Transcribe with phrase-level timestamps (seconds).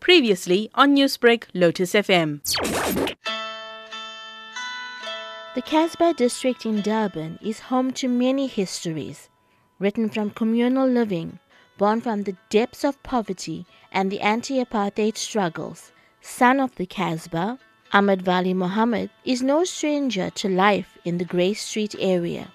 [0.00, 2.40] Previously on Newsbreak, Lotus FM.
[5.54, 9.28] The Casbah district in Durban is home to many histories,
[9.78, 11.38] written from communal living,
[11.76, 15.92] born from the depths of poverty and the anti apartheid struggles.
[16.20, 17.58] Son of the Casbah,
[17.92, 22.52] Ahmed Valley Mohammed is no stranger to life in the Grey Street area.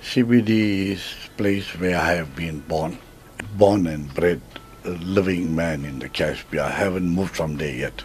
[0.00, 2.98] CBD is a place where I have been born,
[3.56, 6.64] born and bred, a living man in the Casbah.
[6.64, 8.02] I haven't moved from there yet.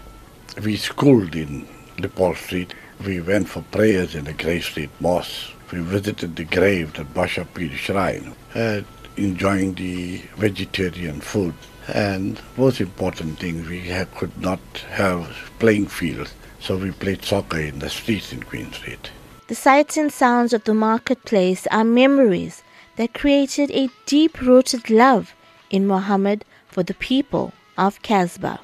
[0.64, 1.68] We schooled in
[2.00, 2.74] Leopold Street.
[3.06, 5.52] We went for prayers in the Grey Street Mosque.
[5.72, 8.86] We visited the grave at Badsha Peer Shrine, and
[9.18, 11.54] enjoying the vegetarian food.
[11.88, 14.60] And most important thing, we could not
[14.90, 19.12] have playing fields, so we played soccer in the streets in Queen Street.
[19.48, 22.64] The sights and sounds of the marketplace are memories
[22.98, 25.34] that created a deep rooted love
[25.70, 26.44] in Muhammad
[26.78, 28.60] for the people of Casbah.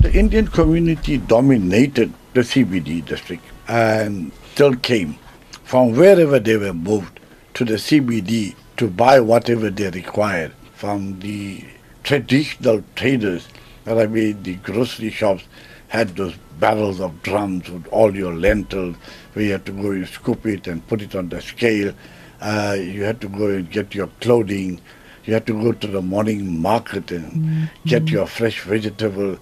[0.00, 5.16] The Indian community dominated the CBD district and still came
[5.64, 7.18] from wherever they were moved
[7.54, 11.64] to the CBD to buy whatever they required from the
[12.04, 13.48] traditional traders.
[13.86, 15.44] I mean, the grocery shops
[15.88, 18.96] had those barrels of drums with all your lentils
[19.34, 21.94] you had to go and scoop it and put it on the scale.
[22.38, 24.78] Uh, you had to go and get your clothing.
[25.26, 27.64] You had to go to the morning market and mm-hmm.
[27.84, 29.38] get your fresh vegetable.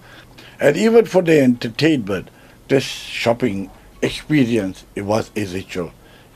[0.59, 2.29] And even for the entertainment,
[2.67, 3.69] this shopping
[4.01, 5.91] experience, it was a ritual.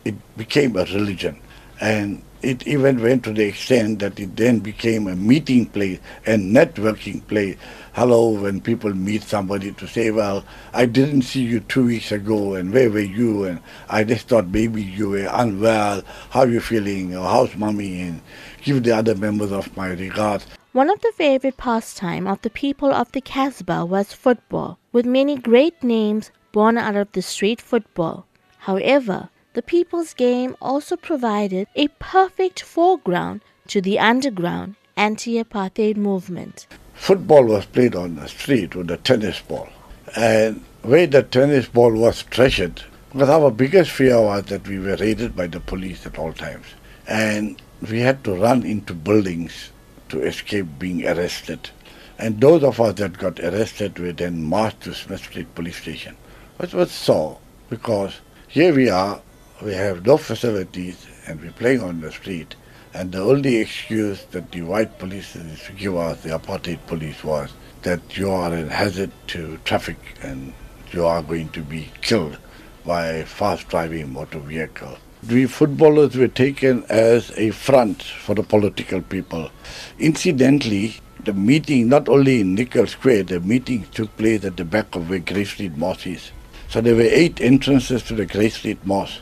[0.05, 1.41] It became a religion.
[1.81, 6.55] And it even went to the extent that it then became a meeting place and
[6.55, 7.57] networking place.
[7.93, 12.53] Hello, when people meet somebody to say, Well, I didn't see you two weeks ago,
[12.53, 13.43] and where were you?
[13.43, 16.03] And I just thought maybe you were unwell.
[16.29, 17.15] How are you feeling?
[17.15, 18.01] Or how's mommy?
[18.01, 18.21] And
[18.61, 20.47] give the other members of my regards.
[20.71, 25.35] One of the favorite pastime of the people of the Casbah was football, with many
[25.35, 28.27] great names born out of the street football.
[28.59, 36.67] However, the People's Game also provided a perfect foreground to the underground anti apartheid movement.
[36.93, 39.69] Football was played on the street with a tennis ball.
[40.15, 44.95] And where the tennis ball was treasured, because our biggest fear was that we were
[44.97, 46.65] raided by the police at all times.
[47.07, 49.71] And we had to run into buildings
[50.09, 51.69] to escape being arrested.
[52.17, 56.15] And those of us that got arrested were then marched to Smith Street Police Station.
[56.57, 58.19] which was so because
[58.49, 59.21] here we are
[59.61, 62.55] we have no facilities and we're playing on the street.
[62.93, 65.37] And the only excuse that the white police
[65.77, 67.51] give us, the apartheid police, was
[67.83, 70.53] that you are a hazard to traffic and
[70.91, 72.37] you are going to be killed
[72.85, 74.97] by fast driving motor vehicle.
[75.29, 79.51] We footballers were taken as a front for the political people.
[79.99, 84.95] Incidentally, the meeting, not only in Nicol Square, the meeting took place at the back
[84.95, 86.31] of where Grey Street Mosque is.
[86.69, 89.21] So there were eight entrances to the Grey Street Mosque.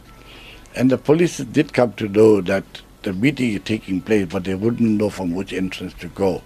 [0.78, 4.54] And the police did come to know that the meeting is taking place, but they
[4.54, 6.44] wouldn't know from which entrance to go.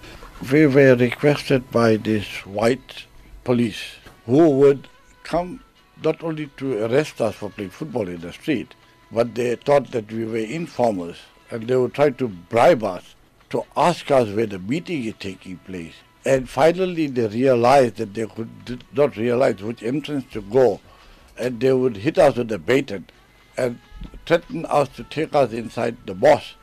[0.50, 3.04] We were requested by this white
[3.44, 3.82] police
[4.24, 4.88] who would
[5.22, 5.60] come
[6.02, 8.74] not only to arrest us for playing football in the street,
[9.10, 11.18] but they thought that we were informers
[11.50, 13.14] and they would try to bribe us
[13.50, 15.92] to ask us where the meeting is taking place.
[16.24, 20.80] And finally, they realized that they could not realize which entrance to go,
[21.36, 23.08] and they would hit us with a baton
[23.58, 23.78] and
[24.26, 26.54] threatened us to take us inside the mosque.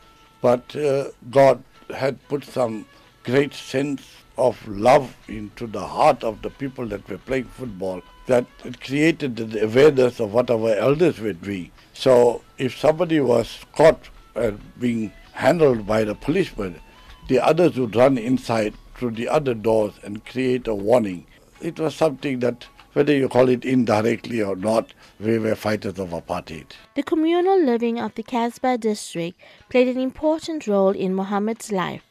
[0.41, 1.63] But uh, God
[1.95, 2.85] had put some
[3.23, 4.01] great sense
[4.37, 9.35] of love into the heart of the people that were playing football that it created
[9.35, 11.71] the awareness of what our elders were doing.
[11.93, 16.79] So if somebody was caught and being handled by the policeman,
[17.27, 21.25] the others would run inside through the other doors and create a warning.
[21.59, 22.67] It was something that
[22.99, 26.65] whether you call it indirectly or not, we were fighters of apartheid.
[26.95, 29.39] The communal living of the Casbah district
[29.69, 32.03] played an important role in Muhammad's life.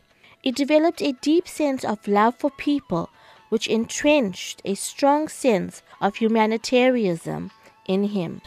[0.42, 3.10] It developed a deep sense of love for people,
[3.50, 7.50] which entrenched a strong sense of humanitarianism
[7.86, 8.40] in him.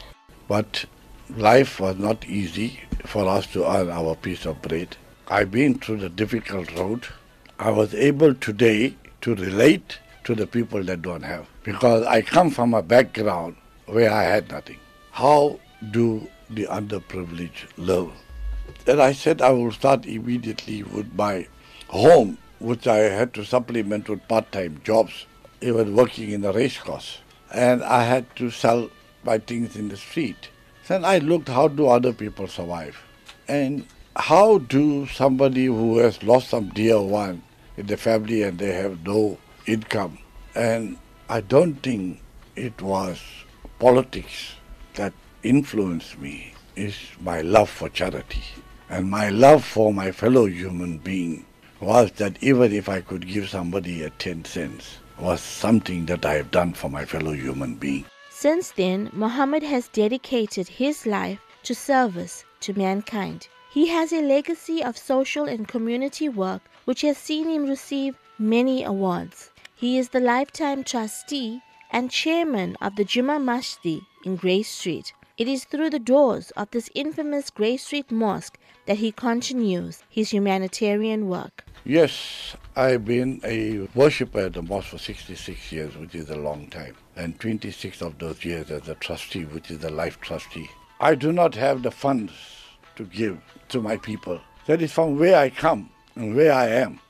[0.48, 0.86] But
[1.36, 4.96] life was not easy for us to earn our piece of bread.
[5.28, 7.06] I've been through the difficult road.
[7.60, 11.46] I was able today to relate to the people that don't have.
[11.62, 14.78] Because I come from a background where I had nothing.
[15.10, 15.58] How
[15.90, 18.12] do the underprivileged live?
[18.86, 21.46] And I said I will start immediately with my
[21.88, 25.26] home, which I had to supplement with part time jobs,
[25.60, 27.18] even working in a race course.
[27.52, 28.90] And I had to sell
[29.24, 30.48] my things in the street.
[30.88, 32.96] Then I looked how do other people survive?
[33.46, 33.86] And
[34.16, 37.42] how do somebody who has lost some dear one
[37.76, 40.18] in the family and they have no income.
[40.54, 40.98] And
[41.28, 42.20] I don't think
[42.56, 43.20] it was
[43.78, 44.54] politics
[44.94, 45.12] that
[45.42, 46.54] influenced me.
[46.76, 48.42] It's my love for charity.
[48.90, 51.46] And my love for my fellow human being
[51.80, 56.34] was that even if I could give somebody a 10 cents, was something that I
[56.34, 58.04] have done for my fellow human being.
[58.30, 63.46] Since then, Muhammad has dedicated his life to service to mankind.
[63.70, 68.82] He has a legacy of social and community work which has seen him receive many
[68.82, 69.51] awards.
[69.82, 75.12] He is the lifetime trustee and chairman of the Juma Masjid in Grey Street.
[75.36, 78.56] It is through the doors of this infamous Grey Street Mosque
[78.86, 81.64] that he continues his humanitarian work.
[81.84, 86.68] Yes, I've been a worshipper at the mosque for 66 years, which is a long
[86.68, 90.70] time, and 26 of those years as a trustee, which is a life trustee.
[91.00, 92.30] I do not have the funds
[92.94, 93.40] to give
[93.70, 94.40] to my people.
[94.66, 97.00] That is from where I come and where I am.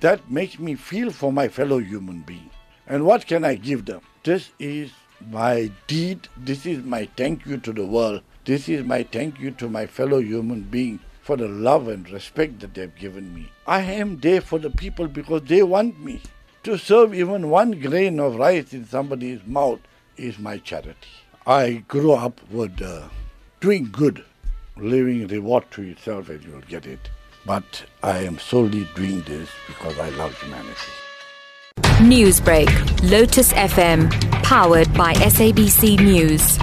[0.00, 2.50] That makes me feel for my fellow human being.
[2.86, 4.00] And what can I give them?
[4.24, 4.90] This is
[5.30, 6.28] my deed.
[6.36, 8.22] This is my thank you to the world.
[8.44, 12.60] This is my thank you to my fellow human being for the love and respect
[12.60, 13.50] that they've given me.
[13.66, 16.20] I am there for the people because they want me.
[16.64, 19.80] To serve even one grain of rice in somebody's mouth
[20.16, 21.10] is my charity.
[21.46, 23.08] I grew up with uh,
[23.60, 24.24] doing good,
[24.76, 27.10] leaving reward to itself and you'll get it.
[27.44, 30.92] But I am solely doing this because I love humanity.
[32.02, 34.10] Newsbreak, Lotus FM,
[34.42, 36.58] powered by SABC News.